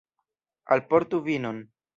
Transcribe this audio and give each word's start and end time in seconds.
Alportu 0.77 1.23
vinon! 1.31 1.65